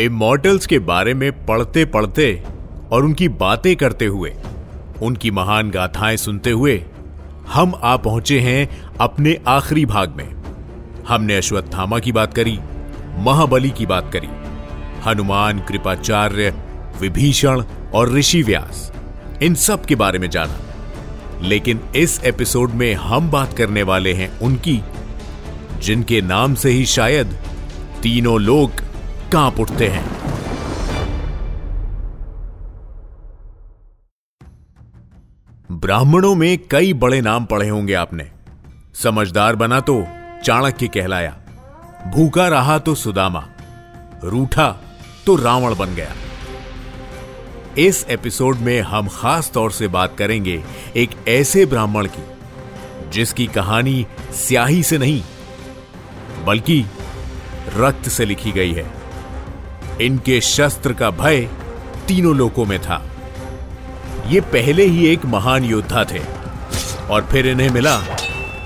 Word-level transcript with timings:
Immortals 0.00 0.66
के 0.66 0.78
बारे 0.78 1.14
में 1.14 1.46
पढ़ते 1.46 1.84
पढ़ते 1.84 2.42
और 2.92 3.04
उनकी 3.04 3.28
बातें 3.28 3.76
करते 3.76 4.06
हुए, 4.06 4.32
उनकी 5.02 5.30
महान 5.30 5.70
गाथाएँ 5.70 6.16
सुनते 6.16 6.50
हुए, 6.50 6.84
हम 7.48 7.74
आ 7.82 7.96
पहुँचे 7.96 8.38
हैं 8.40 8.88
अपने 9.00 9.38
आखिरी 9.48 9.84
भाग 9.86 10.14
में। 10.16 10.34
हमने 11.08 11.36
अश्वत्थामा 11.36 11.98
की 11.98 12.12
बात 12.12 12.34
करी, 12.34 12.58
महाबली 13.18 13.70
की 13.70 13.86
बात 13.86 14.10
करी, 14.12 14.28
हनुमान, 15.06 15.58
कृपाचार्य, 15.58 16.54
विभीषण 17.00 17.62
और 17.94 18.12
ऋषि 18.12 18.42
व्यास, 18.42 18.92
इन 19.42 19.54
सब 19.54 19.84
के 19.84 19.94
बारे 19.94 20.18
में 20.18 20.30
जाना। 20.30 20.58
लेकिन 21.40 21.80
इस 21.96 22.20
एपिसोड 22.24 22.70
में 22.70 22.94
हम 22.94 23.30
बात 23.30 23.52
करने 23.52 23.82
वाले 23.82 24.12
हैं 24.12 24.38
उनकी, 24.40 24.80
जिनके 25.82 26.20
नाम 26.20 26.54
से 26.54 26.70
ही 26.70 26.86
शायद 26.86 27.38
तीनों 28.02 28.40
लोग 28.40 28.70
काँप 29.34 29.60
उठते 29.60 29.88
हैं? 29.88 30.04
ब्राह्मणों 35.70 36.34
में 36.34 36.58
कई 36.70 36.92
बड़े 36.92 37.20
नाम 37.20 37.44
पढ़े 37.44 37.68
होंगे 37.68 37.94
आपने। 37.94 38.30
समझदार 38.94 39.56
बना 39.56 39.80
तो 39.80 40.06
चाणक्य 40.44 40.88
कहलाया। 40.88 41.30
भूखा 42.06 42.48
रहा 42.48 42.78
तो 42.78 42.94
सुदामा। 42.94 43.48
रूठा 44.24 44.80
तो 45.26 45.36
रावण 45.36 45.76
बन 45.76 45.94
गया। 45.94 46.12
इस 47.78 48.06
एपिसोड 48.10 48.56
में 48.56 48.80
हम 48.80 49.08
खास 49.08 49.50
तौर 49.50 49.70
से 49.70 49.88
बात 49.88 50.16
करेंगे 50.18 50.64
एक 50.96 51.10
ऐसे 51.28 51.66
ब्राह्मण 51.66 52.06
की, 52.06 52.24
जिसकी 53.10 53.46
कहानी 53.46 54.06
स्याही 54.32 54.82
से 54.82 54.98
नहीं, 54.98 55.22
बल्कि 56.44 56.84
रक्त 57.76 58.08
से 58.08 58.24
लिखी 58.24 58.52
गई 58.52 58.72
है। 58.72 59.03
इनके 60.00 60.40
शस्त्र 60.40 60.92
का 60.92 61.10
भय 61.10 61.40
तीनों 62.08 62.34
लोकों 62.36 62.64
में 62.64 62.78
था। 62.78 63.02
ये 64.28 64.40
पहले 64.52 64.84
ही 64.84 65.06
एक 65.06 65.24
महान 65.26 65.64
योद्धा 65.64 66.04
थे 66.04 66.20
और 67.10 67.26
फिर 67.32 67.46
इन्हें 67.46 67.70
मिला 67.70 68.00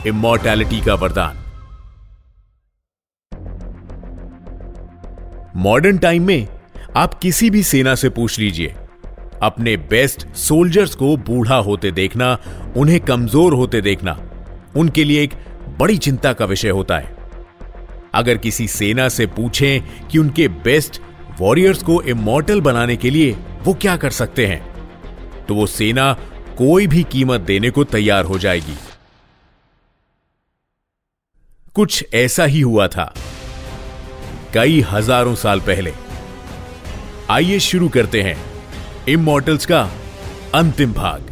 इमोर्टैलिटी 0.06 0.80
का 0.80 0.94
वरदान। 0.94 1.36
मॉडर्न 5.56 5.98
टाइम 5.98 6.26
में 6.26 6.48
आप 6.96 7.14
किसी 7.14 7.50
भी 7.50 7.62
सेना 7.62 7.94
से 7.94 8.08
पूछ 8.08 8.38
लीजिए। 8.38 8.74
अपने 9.42 9.76
बेस्ट 9.90 10.26
सोल्जर्स 10.36 10.94
को 10.94 11.16
बूढ़ा 11.16 11.56
होते 11.56 11.90
देखना, 11.90 12.36
उन्हें 12.76 13.00
कमज़ोर 13.00 13.54
होते 13.54 13.80
देखना, 13.80 14.18
उनके 14.76 15.04
लिए 15.04 15.22
एक 15.22 15.34
बड़ी 15.78 15.98
चिंता 15.98 16.32
का 16.32 16.44
विषय 16.44 16.68
होता 16.68 16.98
है। 16.98 17.16
अगर 18.14 18.36
किसी 18.36 18.66
सेना 18.68 19.08
से 19.08 19.26
पूछें 19.26 20.08
कि 20.08 20.18
उनके 20.18 20.48
बेस्ट 20.48 21.00
वॉरियर्स 21.38 21.82
को 21.82 22.02
इमोर्टल 22.02 22.60
बनाने 22.60 22.96
के 22.96 23.10
लिए 23.10 23.36
वो 23.64 23.74
क्या 23.74 23.96
कर 23.96 24.10
सकते 24.10 24.46
हैं? 24.46 24.60
तो 25.46 25.54
वो 25.54 25.66
सेना 25.66 26.12
कोई 26.58 26.86
भी 26.86 27.02
कीमत 27.02 27.40
देने 27.40 27.70
को 27.70 27.84
तैयार 27.84 28.24
हो 28.24 28.38
जाएगी। 28.38 28.76
कुछ 31.74 32.04
ऐसा 32.14 32.44
ही 32.44 32.60
हुआ 32.60 32.88
था। 32.88 33.14
कई 34.54 34.80
हज़ारों 34.80 35.34
साल 35.34 35.60
पहले। 35.60 35.92
आइए 37.30 37.58
शुरू 37.58 37.88
करते 37.88 38.22
हैं 38.22 38.36
इमोर्टल्स 39.08 39.66
का 39.66 39.90
अंतिम 40.54 40.92
भाग। 40.92 41.24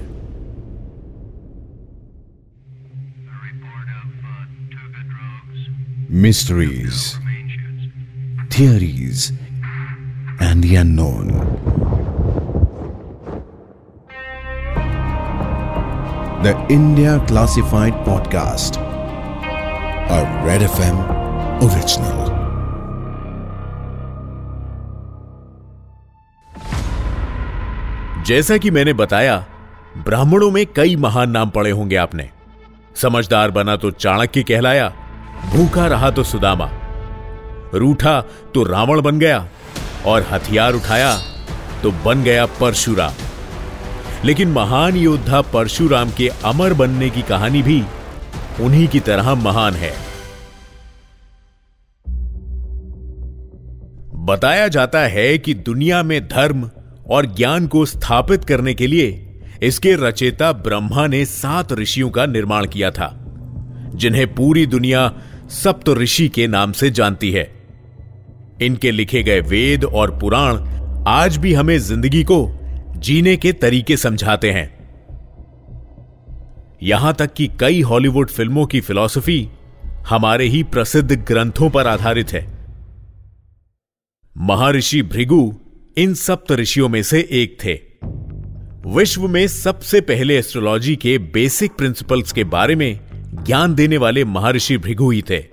Mysteries 6.11 7.15
theories, 8.51 9.46
and 10.41 10.63
the 10.63 10.77
unknown. 10.77 11.29
The 16.43 16.55
India 16.69 17.19
Classified 17.27 17.95
Podcast, 18.07 18.77
a 20.11 20.21
Red 20.47 20.63
FM 20.63 20.99
original. 21.63 22.25
जैसा 28.27 28.57
कि 28.59 28.71
मैंने 28.71 28.93
बताया 28.93 29.37
ब्राह्मणों 30.07 30.51
में 30.51 30.65
कई 30.77 30.97
महान 30.97 31.31
नाम 31.31 31.51
पड़े 31.51 31.71
होंगे 31.71 31.97
आपने 31.97 32.29
समझदार 33.03 33.51
बना 33.51 33.77
तो 33.77 33.91
चाणक्य 33.91 34.43
कहलाया 34.43 34.89
भूखा 35.53 35.87
रहा 35.87 36.11
तो 36.11 36.23
सुदामा 36.25 36.69
रूठा 37.75 38.21
तो 38.55 38.63
रावण 38.65 39.01
बन 39.03 39.19
गया 39.19 39.39
और 40.07 40.27
हथियार 40.31 40.75
उठाया 40.75 41.17
तो 41.83 41.91
बन 42.05 42.23
गया 42.23 42.47
परशुराम। 42.47 43.13
लेकिन 44.25 44.49
महान 44.49 44.97
योद्धा 44.97 45.41
परशुराम 45.41 46.11
के 46.11 46.29
अमर 46.29 46.75
बनने 46.75 47.11
की 47.11 47.23
कहानी 47.23 47.63
भी 47.63 47.83
उन्हीं 48.61 48.89
की 48.89 49.01
तरह 49.01 49.35
महान 49.35 49.75
है। 49.75 49.93
बताया 54.15 54.69
जाता 54.69 55.01
है 55.01 55.39
कि 55.39 55.55
दुनिया 55.55 56.03
में 56.03 56.29
धर्म 56.29 56.71
और 57.11 57.27
ज्ञान 57.27 57.67
को 57.67 57.85
स्थापित 57.87 58.45
करने 58.45 58.75
के 58.75 58.87
लिए 58.87 59.41
इसके 59.63 59.95
रचेता 59.95 60.53
ब्रह्मा 60.53 61.07
ने 61.07 61.25
सात 61.25 61.73
ऋषियों 61.73 62.11
का 62.11 62.27
निर्माण 62.27 62.67
किया 62.67 62.91
था, 62.91 63.09
जिन्हें 63.95 64.35
पूरी 64.35 64.67
दुनिया 64.67 65.13
सप्त 65.51 65.89
ऋषि 65.89 66.29
के 66.29 66.47
नाम 66.47 66.73
से 66.73 66.91
जानती 66.91 67.31
है। 67.31 67.56
इनके 68.63 68.91
लिखे 68.91 69.23
गए 69.23 69.41
वेद 69.41 69.85
और 69.85 70.19
पुराण 70.19 70.59
आज 71.09 71.37
भी 71.37 71.53
हमें 71.55 71.79
ज़िंदगी 71.79 72.23
को 72.23 72.39
जीने 72.97 73.37
के 73.37 73.53
तरीके 73.53 73.97
समझाते 73.97 74.51
हैं। 74.53 74.75
यहाँ 76.83 77.15
तक 77.15 77.35
कि 77.35 77.49
कई 77.61 77.81
हॉलीवुड 77.81 78.31
फ़िल्मों 78.31 78.67
की 78.67 78.81
फिलॉसफी 78.81 79.49
हमारे 80.09 80.47
ही 80.47 80.63
प्रसिद्ध 80.63 81.13
ग्रंथों 81.13 81.71
पर 81.71 81.87
आधारित 81.87 82.33
है। 82.33 82.47
महर्षि 84.37 85.03
भृगु 85.03 85.53
इन 85.99 86.15
सप्त 86.15 86.53
ऋषियों 86.53 86.89
में 86.89 87.03
से 87.03 87.21
एक 87.33 87.57
थे। 87.65 87.75
विश्व 88.91 89.27
में 89.29 89.47
सबसे 89.49 90.01
पहले 90.01 90.39
एस्ट्रोलॉजी 90.39 90.97
के 90.97 91.17
बेसिक 91.19 91.73
प्रिंसिपल्स 91.73 92.33
के 92.33 92.45
बारे 92.45 92.75
में 92.75 93.01
ज्ञान 93.45 93.75
देने 93.75 93.97
वाले 93.97 94.25
महर्षि 94.25 94.77
भृगु 94.79 95.11
ही 95.11 95.23
थे। 95.23 95.45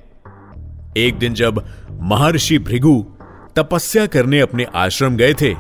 एक 0.98 1.18
दिन 1.20 1.34
जब 1.34 1.64
महर्षि 2.04 2.60
भृगु 2.60 3.06
तपस्या 3.56 4.06
करने 4.06 4.40
अपने 4.40 4.64
आश्रम 4.76 5.16
गए 5.16 5.34
थे। 5.34 5.54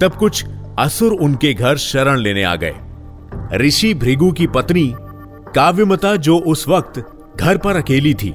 तब 0.00 0.16
कुछ 0.18 0.44
असुर 0.78 1.12
उनके 1.12 1.54
घर 1.54 1.76
शरण 1.76 2.16
लेने 2.16 2.42
आ 2.42 2.56
गए। 2.56 2.74
ऋषि 3.54 3.94
भृगु 3.94 4.32
की 4.32 4.46
पत्नी 4.46 4.94
काव्यमता 5.54 6.16
जो 6.16 6.38
उस 6.38 6.68
वक्त 6.68 7.12
घर 7.40 7.56
पर 7.56 7.76
अकेली 7.76 8.14
थी, 8.14 8.30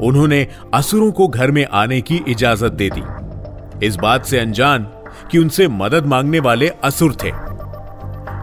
उन्होंने 0.00 0.48
असुरों 0.74 1.12
को 1.12 1.28
घर 1.28 1.50
में 1.50 1.66
आने 1.72 2.00
की 2.00 2.24
इजाज़त 2.28 2.72
दे 2.72 2.90
दी। 2.90 3.86
इस 3.86 3.96
बात 3.96 4.24
से 4.24 4.38
अनजान 4.38 4.82
कि 5.30 5.38
उनसे 5.38 5.68
मदद 5.68 6.06
मांगने 6.06 6.40
वाले 6.40 6.68
असुर 6.68 7.14
थे। 7.14 7.30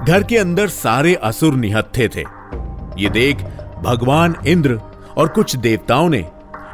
घर 0.08 0.24
के 0.30 0.38
अंदर 0.38 0.68
सारे 0.68 1.16
असुर 1.16 1.54
निहत्थे 1.54 2.08
थे। 2.08 2.24
ये 2.98 3.10
देख 3.10 3.38
भगवान 3.84 4.36
इंद्र 4.48 4.82
और 5.18 5.28
कुछ 5.28 5.56
देवताओं 5.56 6.10
ने 6.10 6.26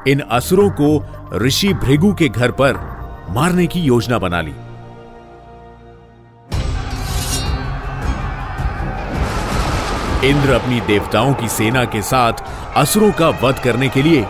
इन 0.07 0.19
असुरों 0.19 0.69
को 0.71 1.37
ऋषि 1.37 1.73
भृगु 1.73 2.13
के 2.13 2.27
घर 2.29 2.51
पर 2.51 2.73
मारने 3.29 3.67
की 3.67 3.79
योजना 3.79 4.17
बना 4.19 4.41
ली। 4.41 4.53
इंद्र 10.29 10.51
अपनी 10.51 10.79
देवताओं 10.81 11.33
की 11.33 11.47
सेना 11.47 11.83
के 11.85 12.01
साथ 12.01 12.33
असुरों 12.75 13.11
का 13.11 13.29
वध 13.43 13.59
करने 13.59 13.89
के 13.89 14.03
लिए 14.03 14.25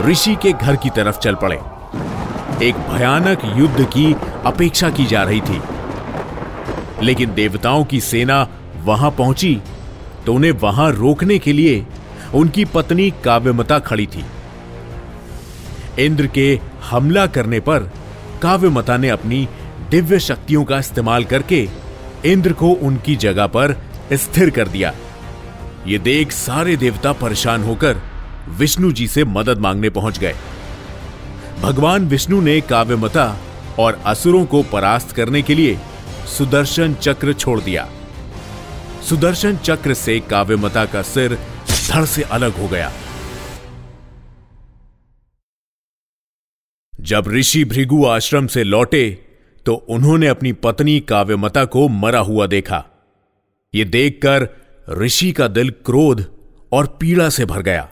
ऋषि 0.00 0.34
के 0.36 0.52
घर 0.52 0.76
की 0.76 0.90
तरफ़ 0.90 1.18
चल 1.18 1.34
पड़े। 1.34 1.56
एक 2.68 2.74
भयानक 2.90 3.40
युद्ध 3.56 3.84
की 3.84 4.14
अपेक्षा 4.46 4.90
की 4.90 5.06
जा 5.06 5.22
रही 5.22 5.40
थी। 5.40 5.60
लेकिन 7.02 7.34
देवताओं 7.34 7.84
की 7.84 8.00
सेना 8.00 8.46
वहाँ 8.84 9.10
पहुँची 9.10 9.62
तो 10.26 10.34
उन्हें 10.34 10.52
वहाँ 10.52 10.90
रोकने 10.92 11.38
के 11.38 11.52
लिए 11.52 11.86
उनकी 12.34 12.64
पत्नी 12.64 13.10
काव्यमता 13.24 13.78
खड़ी 13.78 14.06
थी। 14.06 14.24
इंद्र 15.98 16.26
के 16.26 16.60
हमला 16.90 17.26
करने 17.26 17.60
पर 17.60 17.90
काव्यमता 18.42 18.96
ने 18.96 19.08
अपनी 19.08 19.48
दिव्य 19.90 20.18
शक्तियों 20.18 20.64
का 20.64 20.78
इस्तेमाल 20.78 21.24
करके 21.24 21.68
इंद्र 22.24 22.52
को 22.52 22.68
उनकी 22.68 23.16
जगह 23.16 23.46
पर 23.46 23.76
स्थिर 24.12 24.50
कर 24.50 24.68
दिया। 24.68 24.92
ये 25.86 25.98
देख 25.98 26.32
सारे 26.32 26.76
देवता 26.76 27.12
परेशान 27.12 27.64
होकर 27.64 28.02
विष्णु 28.48 28.92
जी 28.92 29.06
से 29.08 29.24
मदद 29.24 29.58
मांगने 29.58 29.90
पहुँच 29.90 30.18
गए। 30.18 30.34
भगवान 31.60 32.08
विष्णु 32.08 32.40
ने 32.40 32.60
काव्यमता 32.60 33.36
और 33.78 34.00
असुरों 34.06 34.44
को 34.46 34.62
परास्त 34.62 35.12
करने 35.12 35.42
के 35.42 35.54
लिए 35.54 35.78
सुदर्शन 36.38 36.94
चक्र 36.94 37.32
छोड़ 37.32 37.60
दिया। 37.60 37.88
सुदर्शन 39.08 39.56
चक्र 39.56 39.94
से 39.94 40.20
काव्यमता 40.20 40.84
का 40.84 41.02
सिर 41.02 41.38
धड़ 41.90 42.04
से 42.04 42.22
अलग 42.22 42.56
हो 42.56 42.68
गया। 42.68 42.92
जब 47.06 47.24
ऋषि 47.28 47.64
भृगु 47.64 48.04
आश्रम 48.06 48.46
से 48.46 48.62
लौटे 48.64 49.10
तो 49.66 49.74
उन्होंने 49.88 50.28
अपनी 50.28 50.52
पत्नी 50.52 50.98
काव्यमता 51.00 51.64
को 51.64 51.88
मरा 51.88 52.18
हुआ 52.18 52.46
देखा। 52.46 52.84
ये 53.74 53.84
देखकर 53.84 54.48
ऋषि 54.98 55.30
का 55.32 55.48
दिल 55.48 55.70
क्रोध 55.86 56.24
और 56.72 56.86
पीड़ा 57.00 57.28
से 57.28 57.44
भर 57.44 57.62
गया, 57.62 57.88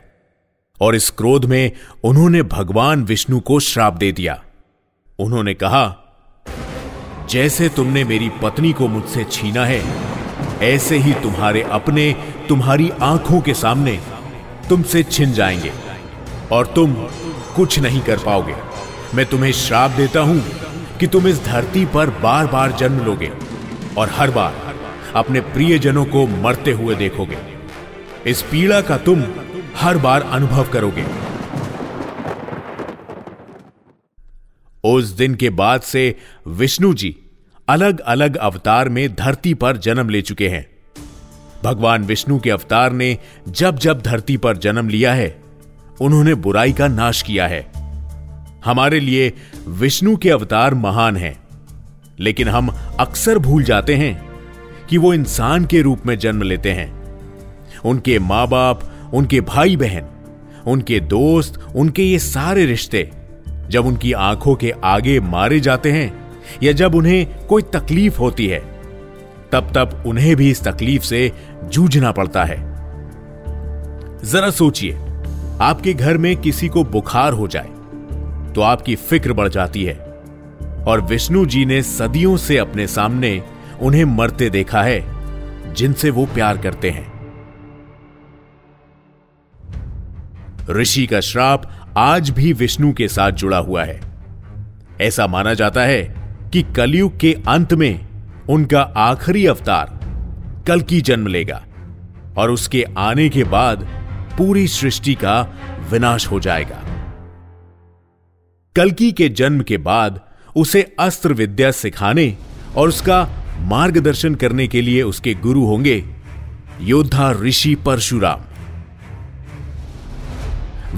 और 0.80 0.94
इस 0.94 1.10
क्रोध 1.10 1.44
में 1.44 1.72
उन्होंने 2.04 2.42
भगवान 2.42 3.04
विष्णु 3.04 3.40
को 3.40 3.60
श्राप 3.60 3.94
दे 3.94 4.10
दिया। 4.12 4.42
उन्होंने 5.18 5.54
कहा, 5.54 5.84
जैसे 7.30 7.68
तुमने 7.68 8.04
मेरी 8.04 8.28
पत्नी 8.42 8.72
को 8.72 8.88
मुझसे 8.88 9.24
छीना 9.24 9.64
है, 9.66 9.82
ऐसे 10.62 10.98
ही 10.98 11.12
तुम्हारे 11.14 11.62
अपने 11.62 12.12
तुम्हारी 12.48 12.90
आँखों 13.02 13.40
के 13.40 13.54
सामने 13.54 13.98
तुमसे 14.68 15.02
छिन 15.02 15.32
जाएँगे, 15.32 15.72
और 16.52 16.66
तुम 16.66 16.94
कुछ 17.56 17.78
नहीं 17.78 18.00
कर 18.00 18.18
पाओगे। 18.18 18.73
मैं 19.14 19.26
तुम्हें 19.26 19.52
श्राप 19.52 19.90
देता 19.90 20.20
हूँ 20.20 20.40
कि 20.98 21.06
तुम 21.06 21.26
इस 21.28 21.44
धरती 21.44 21.84
पर 21.86 22.10
बार 22.10 22.46
बार 22.46 22.72
जन्म 22.72 23.04
लोगे 23.04 23.30
और 23.98 24.10
हर 24.10 24.30
बार 24.30 24.54
अपने 25.14 25.40
प्रियजनों 25.40 26.04
को 26.04 26.26
मरते 26.26 26.72
हुए 26.72 26.94
देखोगे। 26.94 27.36
इस 28.26 28.42
पीड़ा 28.42 28.80
का 28.80 28.98
तुम 28.98 29.22
हर 29.76 29.98
बार 29.98 30.22
अनुभव 30.22 30.68
करोगे। 30.68 31.04
उस 34.84 35.04
दिन 35.04 35.34
के 35.34 35.50
बाद 35.50 35.80
से 35.80 36.14
विष्णु 36.46 36.94
जी 36.94 37.16
अलग 37.68 38.00
अलग 38.00 38.36
अवतार 38.36 38.88
में 38.88 39.14
धरती 39.14 39.54
पर 39.54 39.76
जन्म 39.76 40.08
ले 40.08 40.22
चुके 40.22 40.48
हैं। 40.48 40.66
भगवान 41.64 42.04
विष्णु 42.04 42.38
के 42.40 42.50
अवतार 42.50 42.92
ने 42.92 43.18
जब 43.48 43.78
जब 43.78 44.02
धरती 44.02 44.36
पर 44.36 44.56
जन्म 44.56 44.88
लिया 44.88 45.14
है, 45.14 45.42
उन्होंने 46.00 46.34
बुराई 46.34 46.72
का 46.72 46.88
नाश 46.88 47.22
किया 47.22 47.46
है। 47.46 47.73
हमारे 48.64 49.00
लिए 49.00 49.32
विष्णु 49.68 50.16
के 50.16 50.30
अवतार 50.30 50.74
महान 50.74 51.16
हैं। 51.16 51.40
लेकिन 52.20 52.48
हम 52.48 52.68
अक्सर 53.00 53.38
भूल 53.38 53.62
जाते 53.62 53.94
हैं 53.94 54.28
कि 54.88 54.98
वो 54.98 55.14
इंसान 55.14 55.64
के 55.64 55.82
रूप 55.82 56.06
में 56.06 56.18
जन्म 56.18 56.42
लेते 56.42 56.72
हैं। 56.72 57.04
उनके 57.84 58.18
माँ 58.18 58.48
बाप 58.48 59.10
उनके 59.14 59.40
भाई 59.40 59.76
बहन 59.76 60.02
उनके 60.66 61.00
दोस्त, 61.00 61.68
उनके 61.76 62.02
ये 62.02 62.18
सारे 62.18 62.66
रिश्ते, 62.66 63.10
जब 63.68 63.86
उनकी 63.86 64.12
आँखों 64.12 64.54
के 64.54 64.72
आगे 64.84 65.20
मारे 65.20 65.60
जाते 65.60 65.92
हैं 65.92 66.30
या 66.62 66.72
जब 66.72 66.94
उन्हें 66.94 67.46
कोई 67.46 67.62
तकलीफ़ 67.62 68.18
होती 68.18 68.46
है 68.46 68.60
तब 69.52 69.72
तब 69.74 70.02
उन्हें 70.06 70.36
भी 70.36 70.50
इस 70.50 70.62
तकलीफ़ 70.62 71.02
से 71.02 71.32
जूझना 71.64 72.12
पड़ता 72.12 72.44
है। 72.44 72.56
जरा 74.24 74.50
सोचिए, 74.50 74.92
आपके 75.60 75.94
घर 75.94 76.18
में 76.18 76.36
किसी 76.36 76.68
को 76.68 76.84
बुखार 76.84 77.32
हो 77.32 77.48
जाए 77.48 77.73
तो 78.54 78.60
आपकी 78.60 78.96
फ़िक्र 78.96 79.32
बढ़ 79.32 79.48
जाती 79.48 79.84
है। 79.84 79.94
और 80.86 81.00
विष्णु 81.00 81.46
जी 81.46 81.64
ने 81.64 81.82
सदियों 81.82 82.36
से 82.36 82.58
अपने 82.58 82.86
सामने 82.86 83.42
उन्हें 83.82 84.04
मरते 84.04 84.50
देखा 84.50 84.82
है, 84.82 85.04
जिनसे 85.74 86.10
वो 86.10 86.26
प्यार 86.26 86.58
करते 86.58 86.90
हैं। 86.90 87.14
ऋषि 90.70 91.06
का 91.06 91.20
श्राप 91.20 91.70
आज 91.96 92.30
भी 92.30 92.52
विष्णु 92.52 92.92
के 92.92 93.08
साथ 93.08 93.30
जुड़ा 93.30 93.58
हुआ 93.58 93.84
है। 93.84 94.00
ऐसा 95.00 95.26
माना 95.26 95.54
जाता 95.54 95.82
है 95.82 96.14
कि 96.52 96.62
कलयुग 96.62 97.18
के 97.18 97.36
अंत 97.48 97.74
में 97.74 98.06
उनका 98.48 98.80
आखिरी 98.80 99.46
अवतार 99.46 100.00
कल 100.66 100.80
की 100.80 101.00
जन्म 101.00 101.26
लेगा 101.26 101.64
और 102.36 102.50
उसके 102.50 102.84
आने 102.98 103.28
के 103.28 103.44
बाद 103.44 103.88
पूरी 104.38 104.68
सृष्टि 104.68 105.14
का 105.14 105.52
विनाश 105.90 106.26
हो 106.26 106.40
जाएगा। 106.40 106.93
कलकी 108.76 109.12
के 109.12 109.28
जन्म 109.28 109.60
के 109.60 109.76
बाद 109.76 110.20
उसे 110.56 110.82
अस्त्र 110.98 111.32
विद्या 111.32 111.70
सिखाने 111.70 112.36
और 112.76 112.88
उसका 112.88 113.28
मार्गदर्शन 113.60 114.34
करने 114.34 114.66
के 114.68 114.80
लिए 114.82 115.02
उसके 115.02 115.34
गुरु 115.34 115.64
होंगे 115.64 116.04
योद्धा 116.80 117.30
ऋषि 117.32 117.74
परशुराम। 117.74 118.40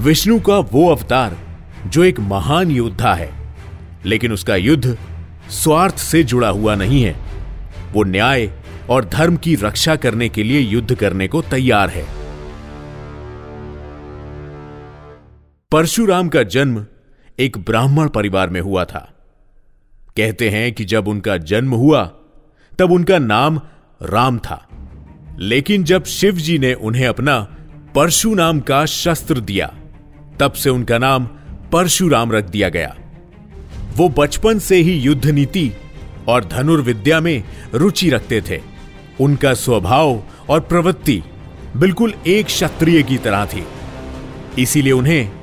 विष्णु 0.01 0.39
का 0.39 0.57
वो 0.57 0.89
अवतार 0.89 1.37
जो 1.87 2.03
एक 2.03 2.19
महान 2.19 2.71
योद्धा 2.71 3.13
है, 3.13 3.31
लेकिन 4.05 4.31
उसका 4.31 4.55
युद्ध 4.55 4.97
स्वार्थ 5.49 5.97
से 5.97 6.23
जुड़ा 6.23 6.49
हुआ 6.49 6.75
नहीं 6.75 7.03
है। 7.03 7.15
वो 7.93 8.03
न्याय 8.03 8.51
और 8.89 9.05
धर्म 9.05 9.37
की 9.37 9.55
रक्षा 9.55 9.95
करने 9.95 10.29
के 10.29 10.43
लिए 10.43 10.59
युद्ध 10.59 10.95
करने 10.95 11.27
को 11.27 11.41
तैयार 11.41 11.89
है। 11.89 12.05
परशुराम 15.71 16.29
का 16.29 16.43
जन्म 16.43 16.85
एक 17.39 17.57
ब्राह्मण 17.57 18.09
परिवार 18.09 18.49
में 18.49 18.61
हुआ 18.61 18.85
था। 18.85 19.13
कहते 20.17 20.49
हैं 20.49 20.73
कि 20.73 20.85
जब 20.85 21.07
उनका 21.07 21.37
जन्म 21.37 21.71
हुआ, 21.71 22.11
तब 22.79 22.91
उनका 22.91 23.19
नाम 23.19 23.61
राम 24.03 24.37
था। 24.37 24.67
लेकिन 25.39 25.83
जब 25.83 26.03
शिव 26.03 26.35
जी 26.35 26.59
ने 26.59 26.73
उन्हें 26.73 27.07
अपना 27.07 27.39
परशु 27.95 28.35
नाम 28.35 28.59
का 28.59 28.85
शस्त्र 28.85 29.39
दिया, 29.39 29.75
तब 30.39 30.51
से 30.51 30.69
उनका 30.69 30.97
नाम 30.97 31.25
परशुराम 31.71 32.31
रख 32.31 32.49
दिया 32.49 32.69
गया। 32.69 32.95
वो 33.95 34.09
बचपन 34.09 34.59
से 34.59 34.75
ही 34.75 34.99
युद्ध 34.99 35.25
नीति 35.25 35.71
और 36.27 36.45
धनुर्विद्या 36.45 37.19
में 37.19 37.43
रुचि 37.73 38.09
रखते 38.09 38.41
थे। 38.41 38.61
उनका 39.21 39.53
स्वभाव 39.53 40.23
और 40.49 40.59
प्रवृत्ति 40.59 41.23
बिल्कुल 41.77 42.13
एक 42.27 42.45
क्षत्रिय 42.45 43.03
की 43.03 43.17
तरह 43.17 43.45
थी। 43.45 43.67
इसीलिए 44.59 44.93
उन्हें 44.93 45.36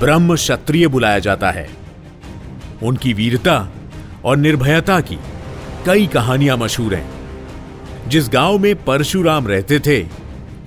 ब्रह्म 0.00 0.34
क्षत्रिय 0.34 0.88
बुलाया 0.88 1.18
जाता 1.18 1.50
है। 1.50 1.68
उनकी 2.82 3.12
वीरता 3.12 3.68
और 4.24 4.36
निर्भयता 4.36 5.00
की 5.00 5.18
कई 5.86 6.06
कहानियाँ 6.06 6.56
मशहूर 6.56 6.94
हैं। 6.94 8.08
जिस 8.08 8.28
गाँव 8.28 8.58
में 8.58 8.74
परशुराम 8.84 9.46
रहते 9.46 9.78
थे, 9.78 10.06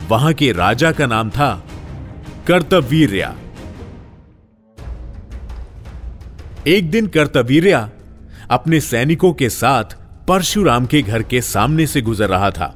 वहाँ 0.10 0.34
के 0.34 0.52
राजा 0.52 0.92
का 0.92 1.08
नाम 1.08 1.30
था 1.30 1.68
कर्तवीर्या 2.48 3.36
एक 6.68 6.90
दिन 6.92 7.08
कर्तवीर्या 7.08 7.90
अपने 8.50 8.80
सैनिकों 8.80 9.34
के 9.34 9.50
साथ 9.50 9.96
परशुराम 10.28 10.86
के 10.86 11.02
घर 11.02 11.24
के 11.24 11.42
सामने 11.42 11.88
से 11.88 12.02
गुजर 12.02 12.30
रहा 12.30 12.50
था। 12.52 12.68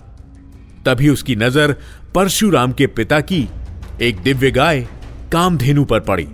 तभी 0.86 1.10
उसकी 1.10 1.36
नज़र 1.36 1.76
परशुराम 2.16 2.72
के 2.72 2.88
पिता 2.88 3.20
की 3.22 3.48
एक 4.02 4.22
दिव्य 4.22 4.52
गाय 4.52 4.88
कामधेनु 5.32 5.86
पर 5.86 6.00
पड़ी। 6.00 6.28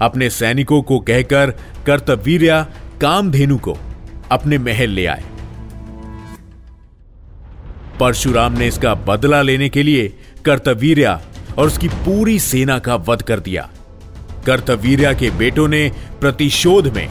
अपने 0.00 0.30
सैनिकों 0.30 0.82
को 0.82 0.98
कहकर 0.98 1.50
कर्तवीर्या 1.86 2.62
कामधेनु 3.00 3.58
को 3.58 3.76
अपने 4.30 4.58
महल 4.58 4.90
ले 4.90 5.06
आए। 5.06 5.24
परशुराम 8.00 8.52
ने 8.52 8.66
इसका 8.66 8.94
बदला 8.94 9.42
लेने 9.42 9.68
के 9.68 9.82
लिए 9.82 10.18
कर्तवीर्या 10.44 11.20
और 11.58 11.66
उसकी 11.66 11.88
पूरी 11.88 12.38
सेना 12.38 12.78
का 12.78 12.96
वध 12.96 13.22
कर 13.22 13.40
दिया। 13.40 13.70
कर्तवीर्या 14.46 15.12
के 15.12 15.30
बेटों 15.30 15.68
ने 15.68 15.92
प्रतिशोध 16.20 16.94
में 16.96 17.08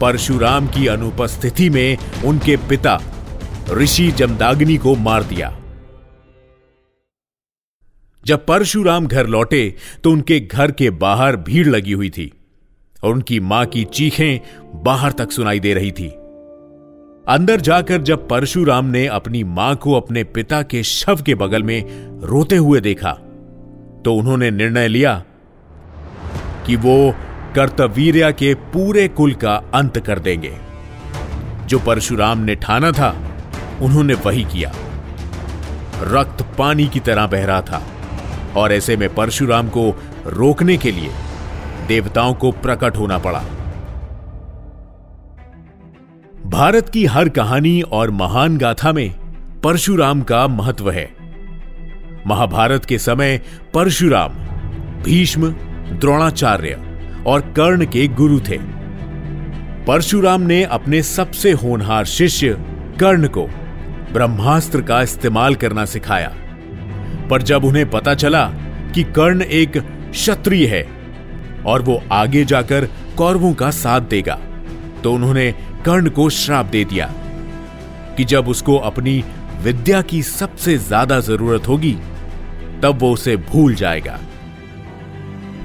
परशुराम 0.00 0.66
की 0.66 0.86
अनुपस्थिति 0.86 1.70
में 1.70 1.96
उनके 2.24 2.56
पिता 2.56 3.00
ऋषि 3.70 4.10
जमदाग्नि 4.10 4.76
को 4.76 4.94
मार 4.94 5.22
दिया। 5.22 5.59
जब 8.24 8.44
परशुराम 8.46 9.06
घर 9.06 9.26
लौटे 9.26 9.62
तो 10.04 10.10
उनके 10.12 10.40
घर 10.40 10.70
के 10.70 10.90
बाहर 10.90 11.36
भीड़ 11.36 11.66
लगी 11.68 11.92
हुई 11.92 12.10
थी, 12.10 12.32
और 13.02 13.12
उनकी 13.12 13.38
माँ 13.40 13.64
की 13.66 13.84
चीखें 13.84 14.40
बाहर 14.84 15.12
तक 15.12 15.32
सुनाई 15.32 15.60
दे 15.60 15.74
रही 15.74 15.90
थी। 15.92 16.08
अंदर 17.28 17.60
जाकर 17.60 18.02
जब 18.02 18.28
परशुराम 18.28 18.84
ने 18.86 19.06
अपनी 19.06 19.42
माँ 19.44 19.74
को 19.76 19.92
अपने 19.92 20.24
पिता 20.26 20.62
के 20.62 20.82
शव 20.82 21.22
के 21.22 21.34
बगल 21.34 21.62
में 21.62 21.82
रोते 22.22 22.56
हुए 22.56 22.80
देखा 22.80 23.12
तो 24.04 24.14
उन्होंने 24.14 24.50
निर्णय 24.50 24.88
लिया 24.88 25.14
कि 26.66 26.76
वो 26.76 27.14
कर्तवीर्या 27.54 28.30
के 28.30 28.54
पूरे 28.72 29.06
कुल 29.08 29.32
का 29.34 29.54
अंत 29.74 29.98
कर 29.98 30.18
देंगे। 30.18 30.52
जो 31.66 31.78
परशुराम 31.78 32.38
ने 32.38 32.54
ठाना 32.56 32.90
था, 32.92 33.10
उन्होंने 33.82 34.14
वही 34.16 34.44
किया। 34.44 34.72
रक्त 36.08 36.42
पानी 36.58 36.86
की 36.86 37.00
तरह 37.00 37.26
बह 37.26 37.44
रहा 37.44 37.62
था। 37.62 37.82
और 38.56 38.72
ऐसे 38.72 38.96
में 38.96 39.14
परशुराम 39.14 39.68
को 39.68 40.02
रोकने 40.26 40.76
के 40.76 40.90
लिए 40.92 41.10
देवताओं 41.88 42.34
को 42.34 42.52
प्रकट 42.52 42.96
होना 42.96 43.18
पड़ा। 43.18 43.44
भारत 46.46 46.88
की 46.88 47.06
हर 47.06 47.28
कहानी 47.28 47.82
और 47.82 48.10
महान 48.10 48.58
गाथा 48.58 48.92
में 48.92 49.14
परशुराम 49.60 50.22
का 50.22 50.46
महत्व 50.48 50.90
है। 50.90 51.10
महाभारत 52.26 52.84
के 52.84 52.98
समय 52.98 53.40
परशुराम, 53.74 54.30
भीष्म, 55.02 55.50
द्रोणाचार्य 55.90 56.78
और 57.26 57.40
कर्ण 57.40 57.86
के 57.86 58.08
गुरु 58.08 58.40
थे। 58.40 58.58
परशुराम 59.84 60.40
ने 60.40 60.64
अपने 60.64 61.02
सबसे 61.02 61.52
होनहार 61.52 62.04
शिष्य 62.04 62.52
कर्ण 63.00 63.28
को 63.28 63.46
ब्रह्मास्त्र 64.12 64.82
का 64.82 65.02
इस्तेमाल 65.02 65.54
करना 65.54 65.84
सिखाया। 65.84 66.32
पर 67.30 67.42
जब 67.42 67.64
उन्हें 67.64 67.88
पता 67.90 68.14
चला 68.14 68.44
कि 68.94 69.02
कर्ण 69.16 69.42
एक 69.42 69.76
क्षत्रिय 70.10 70.66
है 70.66 70.82
और 71.66 71.82
वो 71.82 72.02
आगे 72.12 72.44
जाकर 72.44 72.88
कौरवों 73.16 73.52
का 73.54 73.70
साथ 73.70 74.00
देगा 74.10 74.38
तो 75.02 75.12
उन्होंने 75.12 75.50
कर्ण 75.84 76.10
को 76.10 76.28
श्राप 76.30 76.66
दे 76.66 76.84
दिया 76.84 77.10
कि 78.16 78.24
जब 78.24 78.48
उसको 78.48 78.76
अपनी 78.76 79.22
विद्या 79.62 80.00
की 80.02 80.22
सबसे 80.22 80.76
ज़्यादा 80.78 81.18
ज़रूरत 81.20 81.68
होगी, 81.68 81.92
तब 82.82 82.98
वो 83.00 83.12
उसे 83.12 83.36
भूल 83.36 83.74
जाएगा। 83.74 84.18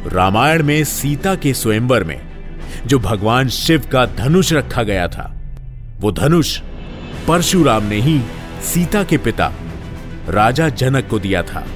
रामायण 0.07 0.63
में 0.63 0.83
सीता 0.83 1.35
के 1.35 1.53
स्वयंवर 1.53 2.03
में, 2.03 2.19
जो 2.87 2.99
भगवान 2.99 3.49
शिव 3.49 3.87
का 3.91 4.05
धनुष 4.05 4.51
रखा 4.53 4.83
गया 4.83 5.07
था, 5.07 5.31
वो 5.99 6.11
धनुष 6.11 6.57
परशुराम 7.27 7.83
ने 7.83 7.99
ही 8.01 8.19
सीता 8.63 9.03
के 9.03 9.17
पिता 9.17 9.51
राजा 10.29 10.69
जनक 10.69 11.07
को 11.07 11.19
दिया 11.19 11.43
था। 11.43 11.67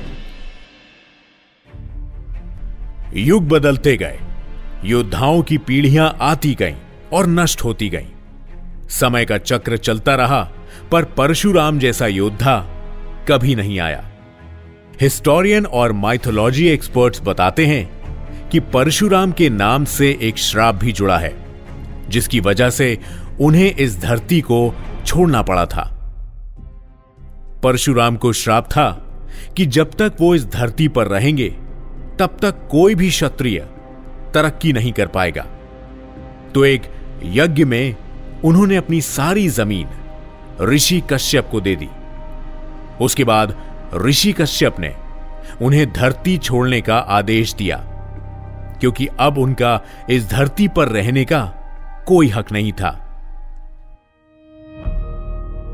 युग 3.14 3.48
बदलते 3.48 3.98
गए। 3.98 4.20
योद्धाओं 4.86 5.42
की 5.42 5.58
पीढ़ियाँ 5.58 6.18
आती 6.22 6.56
गईं 6.56 6.76
और 7.14 7.28
नष्ट 7.28 7.64
होती 7.64 7.90
गईं। 7.90 8.08
समय 8.90 9.26
का 9.26 9.38
चक्र 9.38 9.78
चलता 9.78 10.16
रहा, 10.16 10.50
पर 10.92 11.04
परशुराम 11.04 11.80
जैसा 11.80 12.08
योद्धा 12.08 12.60
कभी 13.28 13.56
नहीं 13.56 13.80
आया। 13.80 14.10
हिस्टोरियन 15.02 15.66
और 15.66 15.92
माइथोलॉजी 15.92 16.68
एक्सपर्ट्स 16.68 17.22
बताते 17.22 17.66
हैं 17.66 18.00
कि 18.50 18.60
परशुराम 18.60 19.32
के 19.32 19.50
नाम 19.50 19.86
से 19.86 20.20
एक 20.22 20.38
श्राप 20.38 20.76
भी 20.76 20.92
जुड़ा 20.92 21.18
है, 21.18 21.46
जिसकी 22.10 22.40
वजह 22.40 22.70
से 22.70 23.00
उन्हें 23.42 23.76
इस 23.76 24.00
धरती 24.00 24.42
को 24.42 24.76
छोड़ना 25.06 25.42
पड़ा 25.42 25.66
था। 25.66 25.99
परशुराम 27.64 28.16
को 28.16 28.34
श्राप 28.34 28.66
था 28.66 28.90
कि 29.58 29.66
जब 29.66 29.92
तक 29.92 30.14
वो 30.20 30.36
इस 30.36 30.46
धरती 30.46 30.88
पर 30.88 31.08
रहेंगे, 31.08 31.50
तब 32.20 32.38
तक 32.42 32.68
कोई 32.72 32.96
भी 32.96 33.10
क्षत्रिय 33.10 33.60
तरक्की 34.34 34.74
नहीं 34.74 34.92
कर 34.92 35.08
पाएगा। 35.08 35.46
तो 36.56 36.66
एक 36.66 36.84
यज्ञ 37.24 37.64
में 37.64 37.96
उन्होंने 38.46 38.76
अपनी 38.76 39.02
सारी 39.02 39.48
ज़मीन 39.50 39.88
ऋषि 40.62 41.02
कश्यप 41.12 41.48
को 41.52 41.62
दे 41.62 41.76
दी। 41.76 41.90
उसके 43.02 43.24
बाद 43.24 43.56
ऋषि 43.96 44.32
कश्यप 44.34 44.80
ने 44.80 44.94
उन्हें 45.62 45.92
धरती 45.94 46.38
छोड़ने 46.38 46.82
का 46.82 46.98
आदेश 46.98 47.54
दिया, 47.54 47.78
क्योंकि 48.80 49.08
अब 49.20 49.38
उनका 49.38 49.80
इस 50.10 50.30
धरती 50.30 50.68
पर 50.68 50.88
रहने 50.88 51.26
का 51.26 51.42
कोई 52.08 52.30
हक 52.30 52.52
नहीं 52.52 52.72
था। 52.74 53.09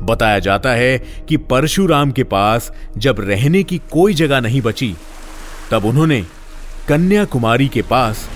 बताया 0.06 0.38
जाता 0.38 0.70
है 0.70 0.98
कि 0.98 1.36
परशुराम 1.36 2.10
के 2.10 2.24
पास 2.24 2.72
जब 2.98 3.16
रहने 3.20 3.62
की 3.62 3.80
कोई 3.92 4.14
जगह 4.14 4.40
नहीं 4.40 4.62
बची, 4.62 4.94
तब 5.70 5.84
उन्होंने 5.84 6.24
कन्याकुमारी 6.88 7.68
के 7.68 7.82
पास 7.82 8.28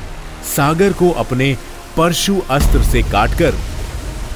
सागर 0.57 0.93
को 0.93 1.11
अपने 1.11 1.57
परशु 1.97 2.41
अस्त्र 2.51 2.83
से 2.83 3.03
काटकर 3.03 3.55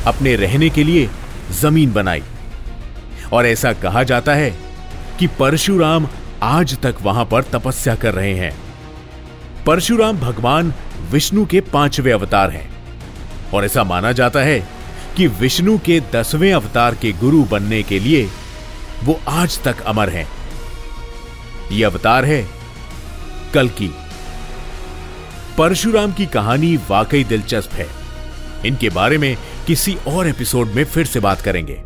अपने 0.07 0.37
रहने 0.37 0.71
के 0.71 0.85
लिए 0.85 1.09
ज़मीन 1.51 1.93
बनाई। 1.93 2.23
और 3.33 3.47
ऐसा 3.47 3.73
कहा 3.73 4.03
जाता 4.03 4.35
है 4.35 4.51
कि 5.19 5.27
परशुराम 5.27 6.09
आज 6.43 6.79
तक 6.79 6.95
वहाँ 7.03 7.25
पर 7.25 7.43
तपस्या 7.43 7.95
कर 7.95 8.15
रहे 8.15 8.35
हैं। 8.35 8.53
परशुराम 9.67 10.19
भगवान 10.19 10.75
विष्णु 11.11 11.47
के 11.47 11.61
पाँचवें 11.61 12.13
अवतार 12.13 12.51
हैं। 12.51 12.69
और 13.55 13.65
ऐसा 13.65 13.85
माना 13.85 14.13
जाता 14.13 14.41
है 14.41 14.74
कि 15.17 15.27
विष्णु 15.27 15.79
के 15.79 16.01
दसवें 16.13 16.53
अवतार 16.53 16.95
के 16.95 17.13
गुरु 17.13 17.45
बनने 17.45 17.83
के 17.83 17.99
लिए 17.99 18.29
वो 19.05 19.21
आज 19.29 19.63
तक 19.63 19.81
अमर 19.81 20.09
हैं। 20.09 20.29
यह 21.73 21.87
अवतार 21.87 22.25
है 22.25 22.49
कल 23.55 23.69
की। 23.69 23.95
परशुराम 25.59 26.13
की 26.13 26.27
कहानी 26.27 26.77
वाकई 26.77 27.25
दिलचस्प 27.25 27.73
है। 27.73 27.87
इनके 28.67 28.91
बारे 28.91 29.19
में 29.19 29.37
किसी 29.67 29.95
और 30.09 30.29
एपिसोड 30.29 30.69
में 30.69 30.85
फिर 30.85 31.07
से 31.07 31.21
बात 31.21 31.41
करेंगे। 31.41 31.83